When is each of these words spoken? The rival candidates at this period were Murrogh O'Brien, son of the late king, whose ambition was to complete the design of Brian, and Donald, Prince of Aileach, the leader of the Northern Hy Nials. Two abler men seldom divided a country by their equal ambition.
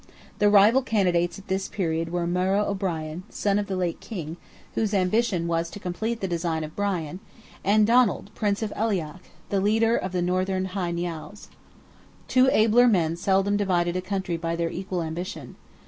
The 0.39 0.49
rival 0.49 0.81
candidates 0.81 1.37
at 1.37 1.47
this 1.47 1.67
period 1.67 2.11
were 2.11 2.25
Murrogh 2.25 2.65
O'Brien, 2.67 3.21
son 3.29 3.59
of 3.59 3.67
the 3.67 3.75
late 3.75 3.99
king, 3.99 4.37
whose 4.73 4.95
ambition 4.95 5.45
was 5.47 5.69
to 5.69 5.79
complete 5.79 6.21
the 6.21 6.27
design 6.27 6.63
of 6.63 6.75
Brian, 6.75 7.19
and 7.63 7.85
Donald, 7.85 8.31
Prince 8.33 8.63
of 8.63 8.73
Aileach, 8.75 9.21
the 9.49 9.61
leader 9.61 9.95
of 9.95 10.11
the 10.11 10.23
Northern 10.23 10.65
Hy 10.65 10.89
Nials. 10.91 11.49
Two 12.27 12.49
abler 12.51 12.87
men 12.87 13.15
seldom 13.15 13.55
divided 13.57 13.95
a 13.95 14.01
country 14.01 14.37
by 14.37 14.55
their 14.55 14.71
equal 14.71 15.03
ambition. 15.03 15.55